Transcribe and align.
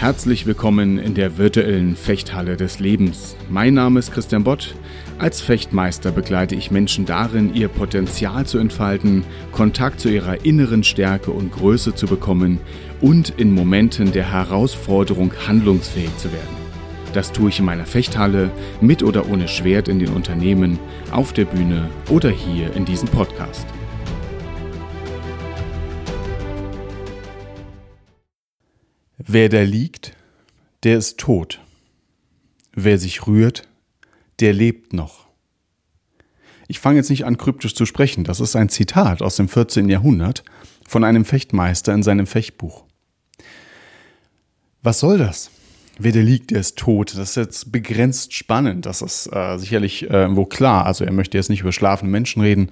Herzlich 0.00 0.46
willkommen 0.46 0.98
in 0.98 1.12
der 1.12 1.36
virtuellen 1.36 1.94
Fechthalle 1.94 2.56
des 2.56 2.80
Lebens. 2.80 3.36
Mein 3.50 3.74
Name 3.74 3.98
ist 3.98 4.14
Christian 4.14 4.44
Bott. 4.44 4.74
Als 5.18 5.42
Fechtmeister 5.42 6.10
begleite 6.10 6.54
ich 6.54 6.70
Menschen 6.70 7.04
darin, 7.04 7.54
ihr 7.54 7.68
Potenzial 7.68 8.46
zu 8.46 8.56
entfalten, 8.56 9.24
Kontakt 9.52 10.00
zu 10.00 10.08
ihrer 10.08 10.42
inneren 10.42 10.84
Stärke 10.84 11.32
und 11.32 11.52
Größe 11.52 11.94
zu 11.94 12.06
bekommen 12.06 12.60
und 13.02 13.34
in 13.36 13.52
Momenten 13.52 14.10
der 14.10 14.32
Herausforderung 14.32 15.34
handlungsfähig 15.46 16.16
zu 16.16 16.32
werden. 16.32 16.56
Das 17.12 17.30
tue 17.30 17.50
ich 17.50 17.58
in 17.58 17.66
meiner 17.66 17.84
Fechthalle, 17.84 18.50
mit 18.80 19.02
oder 19.02 19.28
ohne 19.28 19.48
Schwert 19.48 19.86
in 19.86 19.98
den 19.98 20.14
Unternehmen, 20.14 20.78
auf 21.10 21.34
der 21.34 21.44
Bühne 21.44 21.90
oder 22.08 22.30
hier 22.30 22.74
in 22.74 22.86
diesem 22.86 23.08
Podcast. 23.10 23.66
Wer 29.32 29.48
da 29.48 29.62
liegt, 29.62 30.16
der 30.82 30.98
ist 30.98 31.18
tot. 31.18 31.60
Wer 32.72 32.98
sich 32.98 33.28
rührt, 33.28 33.68
der 34.40 34.52
lebt 34.52 34.92
noch. 34.92 35.28
Ich 36.66 36.80
fange 36.80 36.96
jetzt 36.96 37.10
nicht 37.10 37.24
an, 37.24 37.38
kryptisch 37.38 37.76
zu 37.76 37.86
sprechen. 37.86 38.24
Das 38.24 38.40
ist 38.40 38.56
ein 38.56 38.70
Zitat 38.70 39.22
aus 39.22 39.36
dem 39.36 39.48
14. 39.48 39.88
Jahrhundert 39.88 40.42
von 40.84 41.04
einem 41.04 41.24
Fechtmeister 41.24 41.94
in 41.94 42.02
seinem 42.02 42.26
Fechtbuch. 42.26 42.82
Was 44.82 44.98
soll 44.98 45.18
das? 45.18 45.52
Wer 45.96 46.10
da 46.10 46.18
liegt, 46.18 46.50
der 46.50 46.58
ist 46.58 46.76
tot. 46.76 47.16
Das 47.16 47.30
ist 47.30 47.36
jetzt 47.36 47.70
begrenzt 47.70 48.34
spannend. 48.34 48.84
Das 48.84 49.00
ist 49.00 49.28
äh, 49.32 49.58
sicherlich 49.58 50.10
äh, 50.10 50.34
wo 50.34 50.44
klar. 50.44 50.86
Also 50.86 51.04
er 51.04 51.12
möchte 51.12 51.38
jetzt 51.38 51.50
nicht 51.50 51.60
über 51.60 51.70
schlafende 51.70 52.10
Menschen 52.10 52.42
reden, 52.42 52.70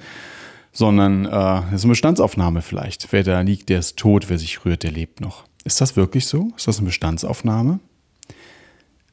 sondern 0.72 1.24
äh, 1.24 1.30
das 1.30 1.74
ist 1.74 1.84
eine 1.84 1.92
Bestandsaufnahme 1.92 2.62
vielleicht. 2.62 3.12
Wer 3.12 3.22
da 3.22 3.42
liegt, 3.42 3.68
der 3.68 3.78
ist 3.78 3.96
tot. 3.96 4.28
Wer 4.28 4.40
sich 4.40 4.64
rührt, 4.64 4.82
der 4.82 4.90
lebt 4.90 5.20
noch. 5.20 5.47
Ist 5.64 5.80
das 5.80 5.96
wirklich 5.96 6.26
so? 6.26 6.52
Ist 6.56 6.66
das 6.66 6.78
eine 6.78 6.86
Bestandsaufnahme? 6.86 7.80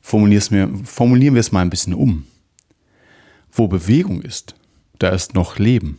Formulieren 0.02 1.33
wir 1.33 1.39
es 1.39 1.52
mal 1.52 1.61
ein 1.61 1.70
bisschen 1.70 1.94
um. 1.94 2.25
Wo 3.52 3.67
Bewegung 3.67 4.22
ist, 4.22 4.55
da 5.00 5.09
ist 5.09 5.33
noch 5.33 5.58
Leben. 5.58 5.97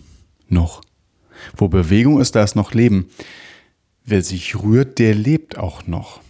Noch. 0.49 0.83
Wo 1.57 1.69
Bewegung 1.69 2.21
ist, 2.21 2.35
da 2.35 2.45
ist 2.45 2.55
noch 2.55 2.73
Leben. 2.73 3.09
Wer 4.05 4.23
sich 4.23 4.63
rührt, 4.63 4.99
der 4.99 5.15
lebt 5.15 5.59
auch 5.59 5.87
noch. 5.87 6.21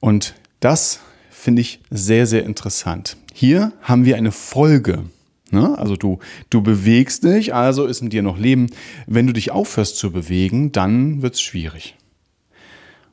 Und 0.00 0.34
das 0.60 1.00
finde 1.30 1.62
ich 1.62 1.80
sehr, 1.90 2.26
sehr 2.26 2.44
interessant. 2.44 3.16
Hier 3.32 3.72
haben 3.80 4.04
wir 4.04 4.16
eine 4.16 4.32
Folge. 4.32 5.04
Ne? 5.50 5.78
Also 5.78 5.96
du, 5.96 6.18
du 6.50 6.62
bewegst 6.62 7.24
dich, 7.24 7.54
also 7.54 7.86
ist 7.86 8.02
in 8.02 8.10
dir 8.10 8.22
noch 8.22 8.38
Leben. 8.38 8.66
Wenn 9.06 9.26
du 9.26 9.32
dich 9.32 9.50
aufhörst 9.50 9.96
zu 9.96 10.12
bewegen, 10.12 10.72
dann 10.72 11.22
wird 11.22 11.34
es 11.34 11.40
schwierig. 11.40 11.96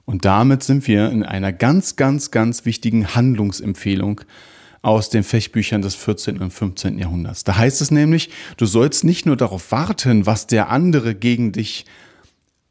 Und 0.06 0.26
damit 0.26 0.64
sind 0.64 0.88
wir 0.88 1.10
in 1.10 1.24
einer 1.24 1.52
ganz, 1.52 1.96
ganz, 1.96 2.32
ganz 2.32 2.66
wichtigen 2.66 3.16
Handlungsempfehlung 3.16 4.22
aus 4.82 5.10
den 5.10 5.24
Fechtbüchern 5.24 5.82
des 5.82 5.96
14. 5.96 6.40
und 6.42 6.52
15. 6.52 7.00
Jahrhunderts. 7.00 7.44
Da 7.44 7.58
heißt 7.58 7.82
es 7.82 7.90
nämlich, 7.90 8.30
du 8.58 8.68
sollst 8.68 9.04
nicht 9.04 9.26
nur 9.26 9.36
darauf 9.36 9.72
warten, 9.72 10.28
was 10.28 10.46
der 10.46 10.70
andere 10.70 11.16
gegen 11.16 11.52
dich 11.52 11.86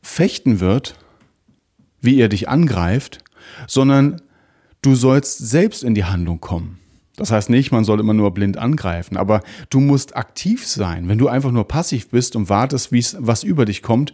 fechten 0.01 0.61
wird, 0.61 0.97
wie 2.01 2.21
er 2.21 2.29
dich 2.29 2.49
angreift, 2.49 3.25
sondern 3.67 4.23
du 4.83 4.95
sollst 4.95 5.39
selbst 5.39 5.83
in 5.83 5.95
die 5.95 6.05
Handlung 6.05 6.41
kommen. 6.41 6.79
Das 7.17 7.33
heißt 7.33 7.51
nicht, 7.51 7.73
man 7.73 7.85
soll 7.85 8.01
immer 8.01 8.15
nur 8.15 8.33
blind 8.33 8.59
angreifen, 8.59 9.17
aber 9.17 9.43
du 9.71 9.81
musst 9.81 10.17
aktiv 10.17 10.67
sein. 10.67 11.09
Wenn 11.09 11.19
du 11.19 11.29
einfach 11.29 11.53
nur 11.53 11.67
passiv 11.67 12.11
bist 12.11 12.37
und 12.37 12.49
wartest, 12.49 12.91
was 12.93 13.43
über 13.43 13.65
dich 13.65 13.83
kommt, 13.83 14.13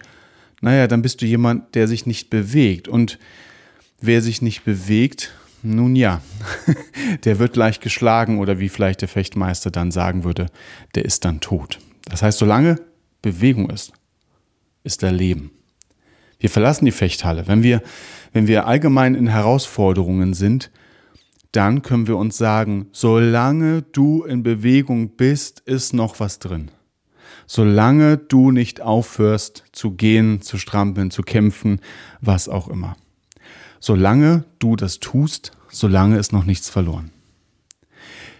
naja, 0.61 0.86
dann 0.86 1.03
bist 1.03 1.22
du 1.22 1.27
jemand, 1.27 1.75
der 1.75 1.89
sich 1.89 2.06
nicht 2.06 2.30
bewegt. 2.30 2.89
Und 2.89 3.19
wer 4.00 4.22
sich 4.22 4.42
nicht 4.42 4.64
bewegt, 4.64 5.33
nun 5.62 5.97
ja, 5.97 6.20
der 7.25 7.39
wird 7.39 7.56
leicht 7.56 7.83
geschlagen 7.83 8.39
oder 8.39 8.61
wie 8.61 8.69
vielleicht 8.69 9.00
der 9.00 9.08
Fechtmeister 9.08 9.70
dann 9.70 9.91
sagen 9.91 10.25
würde, 10.25 10.47
der 10.95 11.05
ist 11.05 11.24
dann 11.24 11.40
tot. 11.40 11.79
Das 12.05 12.23
heißt, 12.23 12.39
solange 12.39 12.77
Bewegung 13.23 13.70
ist, 13.70 13.92
ist 14.85 15.02
da 15.02 15.11
Leben. 15.11 15.51
Wir 16.39 16.48
verlassen 16.48 16.86
die 16.86 16.92
Fechthalle. 16.92 17.46
Wenn 17.46 17.62
wir, 17.62 17.83
wenn 18.33 18.46
wir 18.46 18.67
allgemein 18.67 19.14
in 19.14 19.29
Herausforderungen 19.29 20.33
sind, 20.33 20.70
dann 21.52 21.83
können 21.83 22.06
wir 22.06 22.17
uns 22.17 22.39
sagen, 22.39 22.86
solange 22.92 23.83
du 23.83 24.24
in 24.24 24.42
Bewegung 24.42 25.17
bist, 25.17 25.61
ist 25.61 25.92
noch 25.92 26.20
was 26.20 26.39
drin 26.39 26.70
solange 27.52 28.16
du 28.16 28.52
nicht 28.52 28.80
aufhörst 28.80 29.64
zu 29.72 29.90
gehen, 29.90 30.40
zu 30.40 30.56
strampeln, 30.56 31.11
zu 31.11 31.22
kämpfen, 31.22 31.80
was 32.20 32.48
auch 32.48 32.68
immer. 32.68 32.96
Solange 33.80 34.44
du 34.61 34.77
das 34.77 35.00
tust, 35.00 35.50
solange 35.68 36.16
ist 36.16 36.33
noch 36.33 36.44
nichts 36.44 36.70
verloren. 36.70 37.11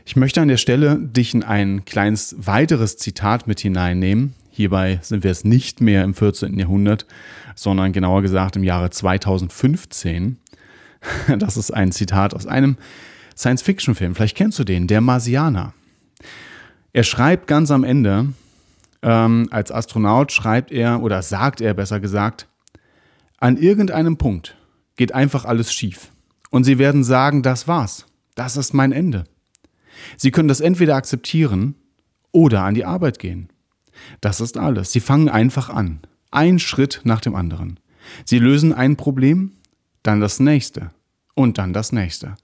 Ich 0.05 0.15
möchte 0.15 0.41
an 0.41 0.47
der 0.47 0.59
Stelle 0.59 0.97
dich 0.97 1.35
in 1.35 1.43
ein 1.43 1.85
kleines 1.85 2.37
weiteres 2.39 2.99
Zitat 2.99 3.49
mit 3.49 3.59
hineinnehmen. 3.59 4.35
Hierbei 4.49 5.01
sind 5.03 5.25
wir 5.25 5.33
es 5.33 5.43
nicht 5.43 5.81
mehr 5.81 6.05
im 6.05 6.15
14. 6.15 6.57
Jahrhundert, 6.57 7.05
sondern 7.57 7.93
genauer 7.93 8.23
gesagt 8.23 8.55
im 8.55 8.63
Jahre 8.63 8.91
2015. 8.91 10.37
Das 11.37 11.57
ist 11.57 11.73
ein 11.73 11.91
Zitat 11.91 12.33
aus 12.33 12.47
einem 12.47 12.77
Science-Fiction-Film. 13.37 14.15
Vielleicht 14.15 14.37
kennst 14.37 14.61
du 14.61 14.65
den, 14.65 14.87
der 14.87 15.01
Marsianer. 15.01 15.75
Er 16.93 17.03
schreibt 17.03 17.49
ganz 17.49 17.73
am 17.73 17.83
Ende, 17.83 18.29
ähm, 19.03 19.49
als 19.51 19.73
Astronaut 19.73 20.33
schreibt 20.33 20.71
er 20.71 21.03
oder 21.03 21.23
sagt 21.23 21.61
er 21.61 21.75
besser 21.75 22.01
gesagt, 22.01 22.49
an 23.39 23.57
irgendeinem 23.57 24.17
Punkt 24.17 24.57
geht 24.97 25.15
einfach 25.15 25.45
alles 25.45 25.73
schief. 25.73 26.11
Und 26.51 26.65
sie 26.65 26.79
werden 26.79 27.05
sagen, 27.05 27.43
das 27.43 27.69
war's. 27.69 28.07
Das 28.35 28.57
ist 28.57 28.75
mein 28.75 28.93
Ende. 28.93 29.25
Sie 30.17 30.31
können 30.31 30.49
das 30.49 30.61
entweder 30.61 30.97
akzeptieren 30.97 31.75
oder 32.33 32.63
an 32.63 32.75
die 32.75 32.85
Arbeit 32.85 33.19
gehen. 33.19 33.49
Das 34.21 34.41
ist 34.41 34.57
alles. 34.57 34.93
Sie 34.93 35.01
fangen 35.01 35.29
einfach 35.29 35.71
an. 35.71 36.01
Ein 36.31 36.59
Schritt 36.59 37.01
nach 37.05 37.21
dem 37.21 37.35
anderen. 37.35 37.81
Sie 38.25 38.39
lösen 38.39 38.73
ein 38.73 38.97
Problem, 38.97 39.53
dann 40.03 40.21
das 40.21 40.41
nächste 40.41 40.91
und 41.35 41.59
dann 41.59 41.73
das 41.73 41.93
nächste, 41.93 42.37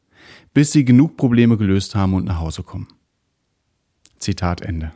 bis 0.55 0.73
sie 0.73 0.85
genug 0.85 1.17
Probleme 1.17 1.57
gelöst 1.57 1.95
haben 1.95 2.15
und 2.15 2.25
nach 2.25 2.41
Hause 2.41 2.63
kommen. 2.63 2.89
Zitat 4.19 4.61
Ende. 4.61 4.93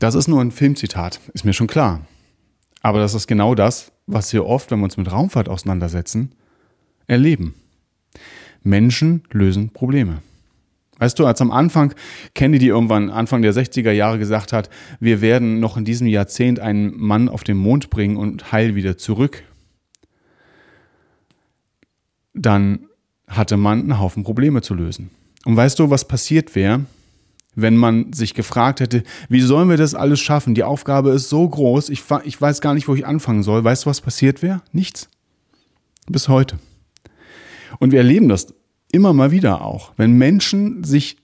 Das 0.00 0.14
ist 0.14 0.28
nur 0.28 0.40
ein 0.40 0.50
Filmzitat, 0.50 1.20
ist 1.34 1.44
mir 1.44 1.52
schon 1.52 1.66
klar. 1.66 2.00
Aber 2.80 3.00
das 3.00 3.12
ist 3.12 3.26
genau 3.26 3.54
das, 3.54 3.92
was 4.06 4.32
wir 4.32 4.46
oft, 4.46 4.70
wenn 4.70 4.80
wir 4.80 4.84
uns 4.84 4.96
mit 4.96 5.12
Raumfahrt 5.12 5.50
auseinandersetzen, 5.50 6.32
erleben. 7.06 7.54
Menschen 8.62 9.24
lösen 9.30 9.68
Probleme. 9.70 10.22
Weißt 10.98 11.18
du, 11.18 11.26
als 11.26 11.42
am 11.42 11.50
Anfang 11.50 11.94
Kennedy 12.34 12.68
irgendwann 12.68 13.10
Anfang 13.10 13.42
der 13.42 13.52
60er 13.52 13.90
Jahre 13.90 14.18
gesagt 14.18 14.54
hat, 14.54 14.70
wir 15.00 15.20
werden 15.20 15.60
noch 15.60 15.76
in 15.76 15.84
diesem 15.84 16.06
Jahrzehnt 16.06 16.60
einen 16.60 16.98
Mann 16.98 17.28
auf 17.28 17.44
den 17.44 17.58
Mond 17.58 17.90
bringen 17.90 18.16
und 18.16 18.52
heil 18.52 18.74
wieder 18.74 18.96
zurück, 18.96 19.42
dann 22.32 22.86
hatte 23.28 23.58
man 23.58 23.80
einen 23.80 23.98
Haufen 23.98 24.24
Probleme 24.24 24.62
zu 24.62 24.72
lösen. 24.72 25.10
Und 25.44 25.56
weißt 25.56 25.78
du, 25.78 25.90
was 25.90 26.08
passiert 26.08 26.54
wäre, 26.54 26.86
wenn 27.62 27.76
man 27.76 28.12
sich 28.12 28.34
gefragt 28.34 28.80
hätte, 28.80 29.02
wie 29.28 29.40
sollen 29.40 29.68
wir 29.68 29.76
das 29.76 29.94
alles 29.94 30.20
schaffen? 30.20 30.54
Die 30.54 30.64
Aufgabe 30.64 31.10
ist 31.10 31.28
so 31.28 31.48
groß, 31.48 31.88
ich, 31.88 32.02
ich 32.24 32.40
weiß 32.40 32.60
gar 32.60 32.74
nicht, 32.74 32.88
wo 32.88 32.94
ich 32.94 33.06
anfangen 33.06 33.42
soll. 33.42 33.62
Weißt 33.62 33.84
du, 33.84 33.90
was 33.90 34.00
passiert 34.00 34.42
wäre? 34.42 34.62
Nichts. 34.72 35.08
Bis 36.08 36.28
heute. 36.28 36.58
Und 37.78 37.92
wir 37.92 37.98
erleben 37.98 38.28
das 38.28 38.54
immer 38.92 39.12
mal 39.12 39.30
wieder 39.30 39.62
auch, 39.62 39.92
wenn 39.96 40.12
Menschen 40.18 40.84
sich 40.84 41.16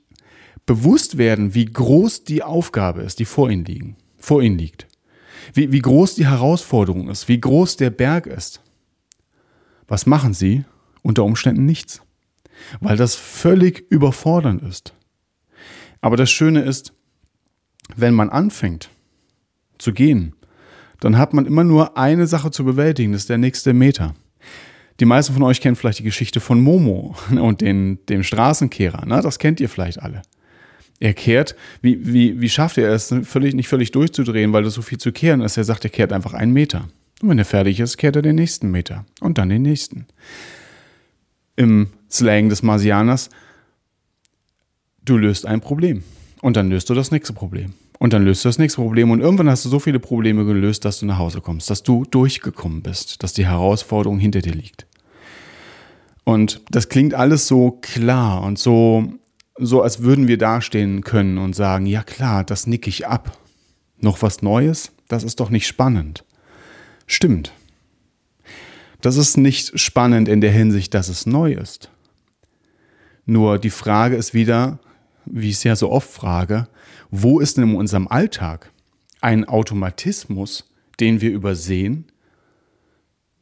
bewusst 0.64 1.16
werden, 1.18 1.54
wie 1.54 1.64
groß 1.64 2.24
die 2.24 2.42
Aufgabe 2.42 3.02
ist, 3.02 3.18
die 3.18 3.24
vor 3.24 3.50
ihnen, 3.50 3.64
liegen, 3.64 3.96
vor 4.18 4.42
ihnen 4.42 4.58
liegt. 4.58 4.86
Wie, 5.54 5.70
wie 5.72 5.80
groß 5.80 6.16
die 6.16 6.26
Herausforderung 6.26 7.08
ist, 7.08 7.28
wie 7.28 7.40
groß 7.40 7.76
der 7.76 7.90
Berg 7.90 8.26
ist. 8.26 8.60
Was 9.86 10.06
machen 10.06 10.34
sie? 10.34 10.64
Unter 11.02 11.24
Umständen 11.24 11.64
nichts. 11.64 12.02
Weil 12.80 12.96
das 12.96 13.14
völlig 13.14 13.86
überfordernd 13.90 14.62
ist. 14.62 14.92
Aber 16.06 16.16
das 16.16 16.30
Schöne 16.30 16.60
ist, 16.60 16.92
wenn 17.96 18.14
man 18.14 18.30
anfängt 18.30 18.90
zu 19.76 19.92
gehen, 19.92 20.36
dann 21.00 21.18
hat 21.18 21.34
man 21.34 21.46
immer 21.46 21.64
nur 21.64 21.98
eine 21.98 22.28
Sache 22.28 22.52
zu 22.52 22.64
bewältigen, 22.64 23.10
das 23.10 23.22
ist 23.22 23.28
der 23.28 23.38
nächste 23.38 23.72
Meter. 23.72 24.14
Die 25.00 25.04
meisten 25.04 25.34
von 25.34 25.42
euch 25.42 25.60
kennen 25.60 25.74
vielleicht 25.74 25.98
die 25.98 26.04
Geschichte 26.04 26.38
von 26.38 26.60
Momo 26.60 27.16
und 27.30 27.60
den, 27.60 27.98
dem 28.06 28.22
Straßenkehrer. 28.22 29.04
Ne? 29.04 29.20
Das 29.20 29.40
kennt 29.40 29.58
ihr 29.58 29.68
vielleicht 29.68 30.00
alle. 30.00 30.22
Er 31.00 31.12
kehrt, 31.12 31.56
wie, 31.82 31.98
wie, 32.06 32.40
wie 32.40 32.48
schafft 32.50 32.78
er 32.78 32.92
es, 32.92 33.12
völlig, 33.24 33.56
nicht 33.56 33.66
völlig 33.66 33.90
durchzudrehen, 33.90 34.52
weil 34.52 34.62
das 34.62 34.74
so 34.74 34.82
viel 34.82 34.98
zu 34.98 35.10
kehren 35.10 35.40
ist? 35.40 35.56
Er 35.56 35.64
sagt, 35.64 35.82
er 35.82 35.90
kehrt 35.90 36.12
einfach 36.12 36.34
einen 36.34 36.52
Meter. 36.52 36.86
Und 37.20 37.30
wenn 37.30 37.38
er 37.40 37.44
fertig 37.44 37.80
ist, 37.80 37.96
kehrt 37.96 38.14
er 38.14 38.22
den 38.22 38.36
nächsten 38.36 38.70
Meter 38.70 39.04
und 39.20 39.38
dann 39.38 39.48
den 39.48 39.62
nächsten. 39.62 40.06
Im 41.56 41.88
Slang 42.08 42.48
des 42.48 42.62
Marsianers 42.62 43.28
du 45.06 45.16
löst 45.16 45.46
ein 45.46 45.60
Problem. 45.60 46.04
Und 46.42 46.56
dann 46.56 46.68
löst 46.68 46.90
du 46.90 46.94
das 46.94 47.10
nächste 47.10 47.32
Problem. 47.32 47.72
Und 47.98 48.12
dann 48.12 48.24
löst 48.24 48.44
du 48.44 48.48
das 48.48 48.58
nächste 48.58 48.82
Problem. 48.82 49.10
Und 49.10 49.20
irgendwann 49.20 49.48
hast 49.48 49.64
du 49.64 49.70
so 49.70 49.78
viele 49.78 49.98
Probleme 49.98 50.44
gelöst, 50.44 50.84
dass 50.84 51.00
du 51.00 51.06
nach 51.06 51.18
Hause 51.18 51.40
kommst, 51.40 51.70
dass 51.70 51.82
du 51.82 52.04
durchgekommen 52.04 52.82
bist, 52.82 53.22
dass 53.22 53.32
die 53.32 53.46
Herausforderung 53.46 54.18
hinter 54.18 54.42
dir 54.42 54.52
liegt. 54.52 54.86
Und 56.24 56.60
das 56.70 56.88
klingt 56.88 57.14
alles 57.14 57.46
so 57.46 57.78
klar 57.80 58.42
und 58.42 58.58
so, 58.58 59.12
so 59.58 59.80
als 59.80 60.02
würden 60.02 60.28
wir 60.28 60.36
dastehen 60.36 61.02
können 61.02 61.38
und 61.38 61.54
sagen, 61.54 61.86
ja 61.86 62.02
klar, 62.02 62.44
das 62.44 62.66
nick 62.66 62.86
ich 62.86 63.06
ab. 63.06 63.38
Noch 63.98 64.20
was 64.20 64.42
Neues? 64.42 64.92
Das 65.08 65.24
ist 65.24 65.40
doch 65.40 65.50
nicht 65.50 65.66
spannend. 65.66 66.24
Stimmt. 67.06 67.52
Das 69.00 69.16
ist 69.16 69.36
nicht 69.36 69.78
spannend 69.78 70.28
in 70.28 70.40
der 70.40 70.50
Hinsicht, 70.50 70.92
dass 70.92 71.08
es 71.08 71.26
neu 71.26 71.52
ist. 71.52 71.90
Nur 73.24 73.58
die 73.58 73.70
Frage 73.70 74.16
ist 74.16 74.34
wieder, 74.34 74.80
wie 75.26 75.50
ich 75.50 75.62
ja 75.64 75.76
so 75.76 75.90
oft 75.90 76.08
frage, 76.08 76.68
wo 77.10 77.40
ist 77.40 77.56
denn 77.56 77.70
in 77.70 77.76
unserem 77.76 78.08
Alltag 78.08 78.72
ein 79.20 79.44
Automatismus, 79.44 80.70
den 81.00 81.20
wir 81.20 81.30
übersehen, 81.30 82.06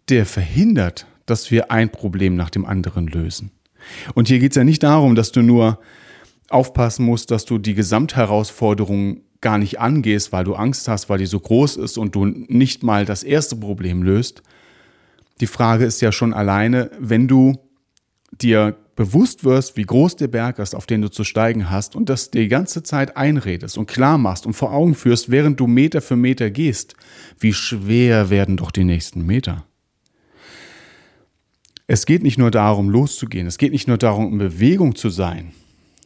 der 0.09 0.27
verhindert, 0.27 1.07
dass 1.27 1.51
wir 1.51 1.71
ein 1.71 1.91
Problem 1.91 2.37
nach 2.37 2.51
dem 2.51 2.67
anderen 2.67 3.07
lösen. 3.07 3.51
Und 4.15 4.29
hier 4.29 4.39
geht 4.39 4.53
es 4.53 4.57
ja 4.57 4.65
nicht 4.65 4.83
darum, 4.83 5.15
dass 5.15 5.33
du 5.33 5.43
nur 5.43 5.79
aufpassen 6.51 7.05
musst, 7.05 7.31
dass 7.31 7.45
du 7.45 7.59
die 7.59 7.75
Gesamtherausforderung 7.75 9.23
gar 9.41 9.59
nicht 9.59 9.79
angehst, 9.79 10.33
weil 10.33 10.45
du 10.45 10.55
Angst 10.55 10.89
hast, 10.89 11.11
weil 11.11 11.19
die 11.19 11.27
so 11.27 11.41
groß 11.41 11.77
ist 11.77 11.99
und 11.99 12.15
du 12.15 12.25
nicht 12.25 12.83
mal 12.83 13.05
das 13.05 13.23
erste 13.23 13.57
Problem 13.57 14.03
löst. 14.03 14.43
Die 15.41 15.47
Frage 15.47 15.85
ist 15.85 16.01
ja 16.01 16.13
schon 16.13 16.33
alleine, 16.33 16.91
wenn 16.99 17.29
du 17.29 17.59
dir 18.33 18.77
bewusst 18.96 19.44
wirst, 19.44 19.76
wie 19.76 19.82
groß 19.82 20.17
der 20.17 20.29
Berg 20.29 20.58
ist, 20.58 20.75
auf 20.75 20.87
den 20.87 21.02
du 21.02 21.11
zu 21.11 21.25
steigen 21.25 21.70
hast 21.70 21.96
und 21.96 22.08
das 22.08 22.31
die 22.31 22.49
ganze 22.49 22.82
Zeit 22.82 23.17
einredest 23.17 23.76
und 23.76 23.87
klar 23.87 24.19
machst 24.19 24.46
und 24.46 24.55
vor 24.55 24.73
Augen 24.73 24.94
führst, 24.94 25.31
während 25.31 25.58
du 25.61 25.67
Meter 25.67 26.00
für 26.00 26.17
Meter 26.17 26.50
gehst, 26.50 26.94
wie 27.38 27.52
schwer 27.52 28.31
werden 28.31 28.56
doch 28.56 28.70
die 28.70 28.85
nächsten 28.85 29.26
Meter. 29.26 29.67
Es 31.87 32.06
geht 32.06 32.23
nicht 32.23 32.38
nur 32.38 32.50
darum, 32.50 32.88
loszugehen, 32.88 33.46
es 33.46 33.58
geht 33.58 33.73
nicht 33.73 33.88
nur 33.88 33.99
darum, 33.99 34.32
in 34.32 34.38
Bewegung 34.38 34.94
zu 34.94 35.11
sein, 35.11 35.52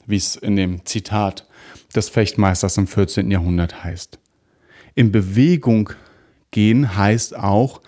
wie 0.06 0.16
es 0.16 0.34
in 0.34 0.56
dem 0.56 0.84
Zitat 0.84 1.46
des 1.94 2.08
Fechtmeisters 2.08 2.76
im 2.78 2.86
14. 2.86 3.30
Jahrhundert 3.30 3.84
heißt. 3.84 4.18
In 4.94 5.12
Bewegung 5.12 5.90
gehen 6.50 6.96
heißt 6.96 7.36
auch, 7.36 7.80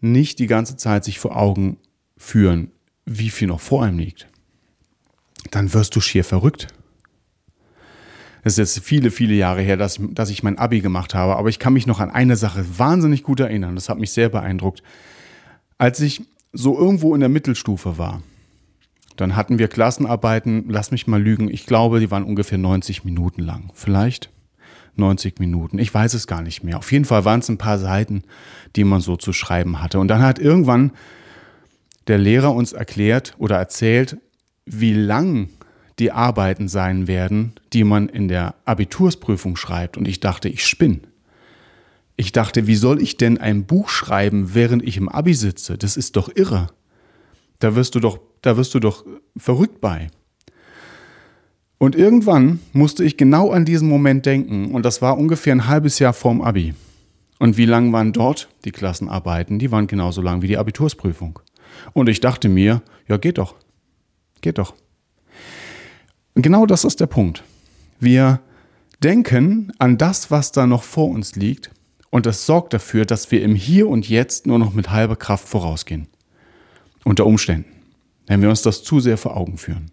nicht 0.00 0.38
die 0.38 0.46
ganze 0.46 0.76
Zeit 0.76 1.04
sich 1.04 1.18
vor 1.18 1.36
Augen 1.36 1.78
führen, 2.16 2.72
wie 3.06 3.30
viel 3.30 3.48
noch 3.48 3.60
vor 3.60 3.84
einem 3.84 3.98
liegt. 3.98 4.28
Dann 5.52 5.72
wirst 5.72 5.96
du 5.96 6.00
schier 6.00 6.24
verrückt. 6.24 6.66
Es 8.42 8.58
ist 8.58 8.76
jetzt 8.76 8.86
viele, 8.86 9.10
viele 9.10 9.34
Jahre 9.34 9.62
her, 9.62 9.76
dass, 9.76 9.98
dass 10.10 10.30
ich 10.30 10.42
mein 10.42 10.58
Abi 10.58 10.80
gemacht 10.80 11.14
habe, 11.14 11.36
aber 11.36 11.48
ich 11.48 11.58
kann 11.58 11.72
mich 11.72 11.86
noch 11.86 12.00
an 12.00 12.10
eine 12.10 12.36
Sache 12.36 12.64
wahnsinnig 12.78 13.22
gut 13.22 13.40
erinnern. 13.40 13.74
Das 13.74 13.88
hat 13.88 13.98
mich 13.98 14.12
sehr 14.12 14.28
beeindruckt. 14.28 14.82
Als 15.78 16.00
ich 16.00 16.22
so 16.52 16.78
irgendwo 16.78 17.14
in 17.14 17.20
der 17.20 17.28
Mittelstufe 17.28 17.98
war, 17.98 18.22
dann 19.16 19.34
hatten 19.34 19.58
wir 19.58 19.68
Klassenarbeiten, 19.68 20.66
lass 20.68 20.90
mich 20.90 21.06
mal 21.06 21.20
lügen, 21.20 21.50
ich 21.50 21.66
glaube, 21.66 22.00
die 22.00 22.10
waren 22.10 22.24
ungefähr 22.24 22.58
90 22.58 23.04
Minuten 23.04 23.42
lang. 23.42 23.70
Vielleicht 23.74 24.30
90 24.94 25.38
Minuten. 25.38 25.78
Ich 25.78 25.92
weiß 25.92 26.14
es 26.14 26.26
gar 26.26 26.42
nicht 26.42 26.62
mehr. 26.62 26.78
Auf 26.78 26.92
jeden 26.92 27.04
Fall 27.04 27.24
waren 27.24 27.40
es 27.40 27.48
ein 27.48 27.58
paar 27.58 27.78
Seiten, 27.78 28.22
die 28.76 28.84
man 28.84 29.00
so 29.00 29.16
zu 29.16 29.32
schreiben 29.32 29.82
hatte. 29.82 29.98
Und 29.98 30.08
dann 30.08 30.22
hat 30.22 30.38
irgendwann 30.38 30.92
der 32.06 32.18
Lehrer 32.18 32.54
uns 32.54 32.72
erklärt 32.72 33.34
oder 33.38 33.56
erzählt, 33.56 34.16
wie 34.64 34.92
lang 34.92 35.48
die 35.98 36.12
Arbeiten 36.12 36.68
sein 36.68 37.08
werden, 37.08 37.52
die 37.72 37.84
man 37.84 38.08
in 38.08 38.28
der 38.28 38.54
Abitursprüfung 38.64 39.56
schreibt. 39.56 39.96
Und 39.96 40.06
ich 40.06 40.20
dachte, 40.20 40.48
ich 40.48 40.66
spinne. 40.66 41.00
Ich 42.16 42.32
dachte, 42.32 42.66
wie 42.66 42.76
soll 42.76 43.00
ich 43.00 43.16
denn 43.16 43.38
ein 43.38 43.64
Buch 43.64 43.88
schreiben, 43.88 44.54
während 44.54 44.82
ich 44.82 44.96
im 44.96 45.08
Abi 45.08 45.34
sitze? 45.34 45.76
Das 45.76 45.96
ist 45.96 46.16
doch 46.16 46.30
irre. 46.34 46.68
Da 47.58 47.74
wirst 47.74 47.94
du 47.94 48.00
doch, 48.00 48.18
da 48.42 48.56
wirst 48.56 48.74
du 48.74 48.80
doch 48.80 49.04
verrückt 49.36 49.80
bei. 49.80 50.08
Und 51.78 51.94
irgendwann 51.94 52.60
musste 52.72 53.04
ich 53.04 53.16
genau 53.18 53.50
an 53.50 53.66
diesen 53.66 53.88
Moment 53.88 54.24
denken 54.24 54.74
und 54.74 54.84
das 54.84 55.02
war 55.02 55.18
ungefähr 55.18 55.54
ein 55.54 55.66
halbes 55.66 55.98
Jahr 55.98 56.14
vorm 56.14 56.40
Abi. 56.40 56.74
Und 57.38 57.58
wie 57.58 57.66
lang 57.66 57.92
waren 57.92 58.14
dort 58.14 58.48
die 58.64 58.72
Klassenarbeiten? 58.72 59.58
Die 59.58 59.70
waren 59.70 59.86
genauso 59.86 60.22
lang 60.22 60.40
wie 60.40 60.48
die 60.48 60.56
Abitursprüfung. 60.56 61.38
Und 61.92 62.08
ich 62.08 62.20
dachte 62.20 62.48
mir, 62.48 62.82
ja, 63.08 63.16
geht 63.16 63.38
doch. 63.38 63.54
Geht 64.40 64.58
doch. 64.58 64.74
Genau 66.34 66.66
das 66.66 66.84
ist 66.84 67.00
der 67.00 67.06
Punkt. 67.06 67.42
Wir 67.98 68.40
denken 69.02 69.72
an 69.78 69.98
das, 69.98 70.30
was 70.30 70.52
da 70.52 70.66
noch 70.66 70.82
vor 70.82 71.08
uns 71.08 71.36
liegt 71.36 71.70
und 72.10 72.26
das 72.26 72.46
sorgt 72.46 72.72
dafür, 72.72 73.04
dass 73.04 73.30
wir 73.30 73.42
im 73.42 73.54
Hier 73.54 73.88
und 73.88 74.08
Jetzt 74.08 74.46
nur 74.46 74.58
noch 74.58 74.72
mit 74.72 74.90
halber 74.90 75.16
Kraft 75.16 75.48
vorausgehen. 75.48 76.08
Unter 77.04 77.26
Umständen, 77.26 77.70
wenn 78.26 78.42
wir 78.42 78.48
uns 78.48 78.62
das 78.62 78.82
zu 78.82 79.00
sehr 79.00 79.18
vor 79.18 79.36
Augen 79.36 79.58
führen. 79.58 79.90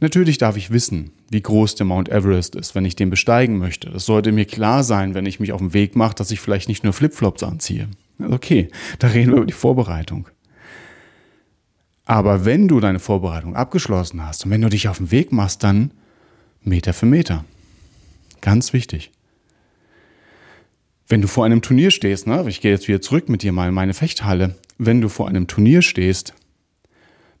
Natürlich 0.00 0.38
darf 0.38 0.56
ich 0.56 0.72
wissen, 0.72 1.12
wie 1.30 1.40
groß 1.40 1.76
der 1.76 1.86
Mount 1.86 2.08
Everest 2.08 2.56
ist, 2.56 2.74
wenn 2.74 2.84
ich 2.84 2.96
den 2.96 3.08
besteigen 3.08 3.58
möchte. 3.58 3.88
Das 3.90 4.04
sollte 4.04 4.32
mir 4.32 4.46
klar 4.46 4.82
sein, 4.82 5.14
wenn 5.14 5.26
ich 5.26 5.38
mich 5.38 5.52
auf 5.52 5.60
den 5.60 5.74
Weg 5.74 5.94
mache, 5.94 6.14
dass 6.14 6.30
ich 6.30 6.40
vielleicht 6.40 6.68
nicht 6.68 6.82
nur 6.82 6.92
Flipflops 6.92 7.42
anziehe. 7.42 7.88
Okay, 8.18 8.68
da 8.98 9.08
reden 9.08 9.30
wir 9.30 9.36
über 9.36 9.46
die 9.46 9.52
Vorbereitung. 9.52 10.28
Aber 12.04 12.44
wenn 12.44 12.68
du 12.68 12.80
deine 12.80 12.98
Vorbereitung 12.98 13.54
abgeschlossen 13.54 14.26
hast 14.26 14.44
und 14.44 14.50
wenn 14.50 14.60
du 14.60 14.68
dich 14.68 14.88
auf 14.88 14.98
den 14.98 15.10
Weg 15.10 15.32
machst, 15.32 15.62
dann 15.62 15.92
Meter 16.62 16.92
für 16.92 17.06
Meter. 17.06 17.44
Ganz 18.40 18.72
wichtig. 18.72 19.12
Wenn 21.08 21.20
du 21.20 21.28
vor 21.28 21.44
einem 21.44 21.62
Turnier 21.62 21.90
stehst, 21.90 22.26
ne, 22.26 22.44
ich 22.48 22.60
gehe 22.60 22.72
jetzt 22.72 22.88
wieder 22.88 23.00
zurück 23.00 23.28
mit 23.28 23.42
dir 23.42 23.52
mal 23.52 23.68
in 23.68 23.74
meine 23.74 23.94
Fechthalle, 23.94 24.56
wenn 24.78 25.00
du 25.00 25.08
vor 25.08 25.28
einem 25.28 25.46
Turnier 25.46 25.82
stehst, 25.82 26.34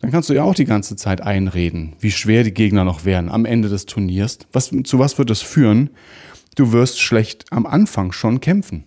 dann 0.00 0.10
kannst 0.10 0.28
du 0.28 0.34
ja 0.34 0.42
auch 0.42 0.54
die 0.54 0.64
ganze 0.64 0.96
Zeit 0.96 1.20
einreden, 1.20 1.94
wie 2.00 2.10
schwer 2.10 2.42
die 2.42 2.52
Gegner 2.52 2.84
noch 2.84 3.04
werden 3.04 3.30
am 3.30 3.44
Ende 3.44 3.68
des 3.68 3.86
Turniers. 3.86 4.38
Was, 4.52 4.72
zu 4.84 4.98
was 4.98 5.16
wird 5.16 5.30
das 5.30 5.40
führen? 5.40 5.90
Du 6.56 6.72
wirst 6.72 7.00
schlecht 7.00 7.46
am 7.50 7.66
Anfang 7.66 8.12
schon 8.12 8.40
kämpfen. 8.40 8.84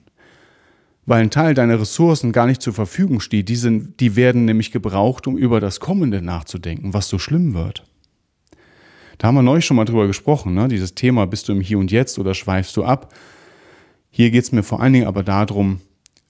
Weil 1.05 1.21
ein 1.21 1.29
Teil 1.29 1.53
deiner 1.53 1.79
Ressourcen 1.79 2.31
gar 2.31 2.47
nicht 2.47 2.61
zur 2.61 2.73
Verfügung 2.73 3.19
steht. 3.19 3.49
Die, 3.49 3.55
sind, 3.55 3.99
die 3.99 4.15
werden 4.15 4.45
nämlich 4.45 4.71
gebraucht, 4.71 5.27
um 5.27 5.37
über 5.37 5.59
das 5.59 5.79
Kommende 5.79 6.21
nachzudenken, 6.21 6.93
was 6.93 7.07
so 7.07 7.19
schlimm 7.19 7.53
wird. 7.53 7.83
Da 9.17 9.27
haben 9.27 9.35
wir 9.35 9.43
neulich 9.43 9.65
schon 9.65 9.77
mal 9.77 9.85
drüber 9.85 10.07
gesprochen, 10.07 10.53
ne? 10.53 10.67
dieses 10.67 10.95
Thema, 10.95 11.25
bist 11.25 11.47
du 11.47 11.53
im 11.53 11.61
Hier 11.61 11.79
und 11.79 11.91
Jetzt 11.91 12.19
oder 12.19 12.33
schweifst 12.33 12.75
du 12.75 12.83
ab? 12.83 13.13
Hier 14.09 14.31
geht 14.31 14.43
es 14.43 14.51
mir 14.51 14.63
vor 14.63 14.81
allen 14.81 14.93
Dingen 14.93 15.07
aber 15.07 15.23
darum, 15.23 15.79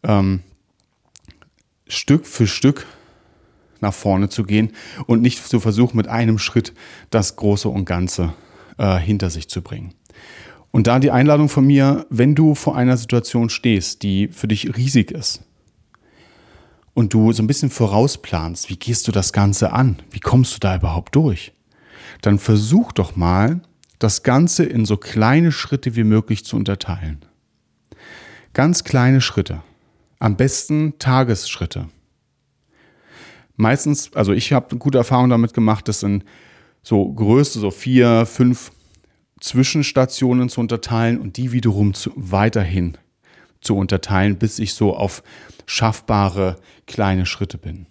ähm, 0.03 0.41
Stück 1.87 2.25
für 2.25 2.47
Stück 2.47 2.85
nach 3.81 3.93
vorne 3.93 4.29
zu 4.29 4.43
gehen 4.43 4.71
und 5.05 5.21
nicht 5.21 5.45
zu 5.45 5.59
versuchen, 5.59 5.97
mit 5.97 6.07
einem 6.07 6.39
Schritt 6.39 6.73
das 7.09 7.35
Große 7.35 7.69
und 7.69 7.85
Ganze 7.85 8.33
äh, 8.77 8.97
hinter 8.97 9.29
sich 9.29 9.49
zu 9.49 9.61
bringen. 9.61 9.93
Und 10.75 10.87
da 10.87 10.99
die 10.99 11.09
Einladung 11.09 11.47
von 11.47 11.65
mir, 11.65 12.05
wenn 12.09 12.35
du 12.35 12.53
vor 12.53 12.75
einer 12.75 12.97
Situation 12.97 13.49
stehst, 13.49 14.03
die 14.03 14.27
für 14.27 14.49
dich 14.49 14.75
riesig 14.75 15.09
ist 15.09 15.41
und 16.93 17.13
du 17.13 17.31
so 17.31 17.41
ein 17.41 17.47
bisschen 17.47 17.69
vorausplanst, 17.69 18.69
wie 18.69 18.75
gehst 18.75 19.07
du 19.07 19.13
das 19.13 19.31
Ganze 19.31 19.71
an? 19.71 20.01
Wie 20.11 20.19
kommst 20.19 20.53
du 20.53 20.59
da 20.59 20.75
überhaupt 20.75 21.15
durch? 21.15 21.53
Dann 22.21 22.39
versuch 22.39 22.91
doch 22.91 23.15
mal, 23.15 23.61
das 23.99 24.23
Ganze 24.23 24.65
in 24.65 24.83
so 24.83 24.97
kleine 24.97 25.53
Schritte 25.53 25.95
wie 25.95 26.03
möglich 26.03 26.43
zu 26.43 26.57
unterteilen. 26.57 27.23
Ganz 28.51 28.83
kleine 28.83 29.21
Schritte. 29.21 29.61
Am 30.19 30.35
besten 30.35 30.99
Tagesschritte 30.99 31.87
meistens, 33.55 34.13
also 34.13 34.33
ich 34.33 34.51
habe 34.51 34.75
gute 34.75 34.97
Erfahrungen 34.97 35.29
damit 35.29 35.53
gemacht, 35.53 35.87
das 35.87 36.03
in 36.03 36.25
so 36.83 37.13
Größe, 37.13 37.61
so 37.61 37.71
vier, 37.71 38.25
fünf 38.25 38.73
Zwischenstationen 39.39 40.49
zu 40.49 40.61
unterteilen 40.61 41.19
und 41.19 41.37
die 41.37 41.51
wiederum 41.51 41.93
zu, 41.93 42.11
weiterhin 42.15 42.97
zu 43.61 43.75
unterteilen, 43.75 44.37
bis 44.37 44.59
ich 44.59 44.73
so 44.73 44.95
auf 44.95 45.23
schaffbare 45.65 46.57
kleine 46.87 47.25
Schritte 47.25 47.57
bin. 47.57 47.87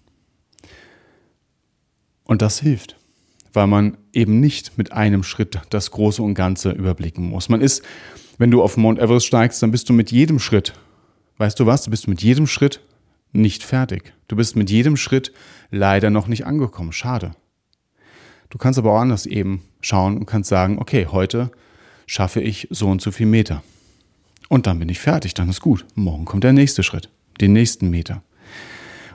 Und 2.25 2.41
das 2.41 2.61
hilft, 2.61 2.97
weil 3.53 3.67
man 3.67 3.99
eben 4.13 4.41
nicht 4.41 4.79
mit 4.79 4.93
einem 4.93 5.23
Schritt 5.23 5.61
das 5.71 5.91
Große 5.91 6.23
und 6.23 6.35
Ganze 6.35 6.71
überblicken 6.71 7.29
muss. 7.29 7.49
Man 7.49 7.61
ist, 7.61 7.83
wenn 8.39 8.51
du 8.51 8.63
auf 8.63 8.77
Mount 8.77 8.99
Everest 8.99 9.27
steigst, 9.27 9.63
dann 9.63 9.71
bist 9.71 9.89
du 9.89 9.93
mit 9.93 10.11
jedem 10.11 10.39
Schritt, 10.39 10.73
weißt 11.37 11.61
du 11.61 11.67
was, 11.67 11.83
du 11.83 11.91
bist 11.91 12.09
mit 12.09 12.23
jedem 12.23 12.47
Schritt 12.47 12.81
nicht 13.33 13.65
fertig. 13.65 14.15
Du 14.29 14.37
bist 14.37 14.57
mit 14.57 14.71
jedem 14.71 14.97
Schritt 14.97 15.33
leider 15.71 16.09
noch 16.09 16.29
nicht 16.29 16.47
angekommen. 16.47 16.93
Schade. 16.93 17.33
Du 18.55 18.59
kannst 18.59 18.79
aber 18.79 18.93
auch 18.93 19.01
anders 19.01 19.27
eben 19.27 19.63
schauen 19.81 20.17
und 20.17 20.27
kannst 20.27 20.49
sagen, 20.49 20.79
okay, 20.79 21.09
heute 21.11 21.51
schaffe 22.07 22.41
ich 22.41 22.69
so 22.71 22.89
und 22.89 23.03
so 23.03 23.11
viel 23.11 23.27
Meter. 23.27 23.65
Und 24.49 24.69
dann 24.69 24.79
bin 24.79 24.89
ich 24.89 25.01
fertig, 25.01 25.35
dann 25.35 25.49
ist 25.49 25.61
gut. 25.61 25.85
Morgen 25.97 26.25
kommt 26.25 26.45
der 26.45 26.53
nächste 26.53 26.85
Schritt, 26.85 27.11
den 27.41 27.53
nächsten 27.53 27.91
Meter. 27.91 28.23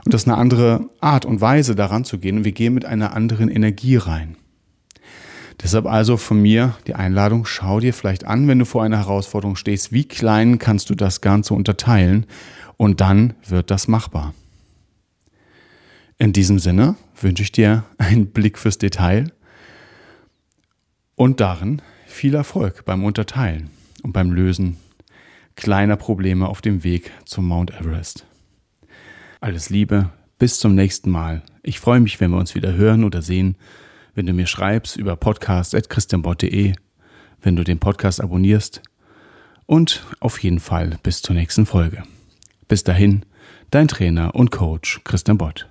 Und 0.03 0.13
das 0.13 0.23
ist 0.23 0.27
eine 0.27 0.37
andere 0.37 0.89
Art 0.99 1.23
und 1.23 1.39
Weise, 1.39 1.73
daran 1.73 2.03
zu 2.03 2.17
gehen. 2.17 2.39
Und 2.39 2.43
wir 2.43 2.51
gehen 2.51 2.73
mit 2.73 2.83
einer 2.83 3.13
anderen 3.13 3.47
Energie 3.47 3.95
rein. 3.95 4.35
Deshalb 5.63 5.85
also 5.85 6.17
von 6.17 6.41
mir 6.41 6.75
die 6.85 6.95
Einladung, 6.95 7.45
schau 7.45 7.79
dir 7.79 7.93
vielleicht 7.93 8.25
an, 8.25 8.45
wenn 8.49 8.59
du 8.59 8.65
vor 8.65 8.83
einer 8.83 8.97
Herausforderung 8.97 9.55
stehst, 9.55 9.93
wie 9.93 10.03
klein 10.03 10.59
kannst 10.59 10.89
du 10.89 10.95
das 10.95 11.21
Ganze 11.21 11.53
unterteilen 11.53 12.25
und 12.75 12.99
dann 12.99 13.35
wird 13.47 13.71
das 13.71 13.87
machbar. 13.87 14.33
In 16.21 16.33
diesem 16.33 16.59
Sinne 16.59 16.97
wünsche 17.21 17.43
ich 17.43 17.53
dir 17.53 17.85
einen 17.97 18.27
Blick 18.27 18.57
fürs 18.57 18.77
Detail 18.77 19.31
und 21.15 21.39
darin 21.39 21.81
viel 22.07 22.35
Erfolg 22.35 22.83
beim 22.83 23.05
Unterteilen 23.05 23.69
und 24.03 24.11
beim 24.11 24.31
Lösen 24.31 24.75
kleiner 25.55 25.95
Probleme 25.95 26.49
auf 26.49 26.59
dem 26.59 26.83
Weg 26.83 27.11
zum 27.23 27.47
Mount 27.47 27.71
Everest. 27.71 28.25
Alles 29.39 29.69
Liebe, 29.69 30.09
bis 30.37 30.59
zum 30.59 30.75
nächsten 30.75 31.09
Mal. 31.09 31.41
Ich 31.63 31.79
freue 31.79 32.01
mich, 32.01 32.19
wenn 32.19 32.31
wir 32.31 32.37
uns 32.37 32.53
wieder 32.53 32.73
hören 32.73 33.05
oder 33.05 33.21
sehen, 33.21 33.55
wenn 34.13 34.25
du 34.25 34.33
mir 34.33 34.47
schreibst 34.47 34.97
über 34.97 35.15
podcast.christianbott.de, 35.15 36.73
wenn 37.41 37.55
du 37.55 37.63
den 37.63 37.79
Podcast 37.79 38.19
abonnierst 38.19 38.81
und 39.67 40.05
auf 40.19 40.43
jeden 40.43 40.59
Fall 40.59 40.97
bis 41.01 41.21
zur 41.21 41.35
nächsten 41.35 41.65
Folge. 41.65 42.03
Bis 42.67 42.83
dahin, 42.83 43.23
dein 43.71 43.87
Trainer 43.87 44.35
und 44.35 44.51
Coach 44.51 44.99
Christian 45.05 45.37
Bott. 45.37 45.69